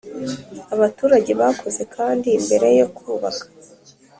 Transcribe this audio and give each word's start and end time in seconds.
abaturage 0.73 1.31
bakoze 1.41 1.81
kandi 1.95 2.29
mbere 2.45 2.67
yo 2.79 2.87
kubaka 2.95 3.45